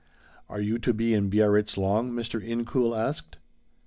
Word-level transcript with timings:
"Are 0.49 0.61
you 0.61 0.79
to 0.79 0.95
be 0.95 1.13
in 1.13 1.29
Biarritz 1.29 1.77
long?" 1.77 2.11
Mr. 2.11 2.43
Incoul 2.43 2.97
asked. 2.97 3.37